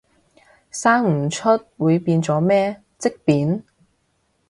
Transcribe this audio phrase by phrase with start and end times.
[0.71, 3.63] 生唔出會變咗咩，積便？